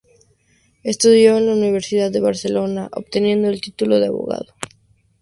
[0.81, 4.51] Estudió en la Universidad de Barcelona, obteniendo el título de abogado.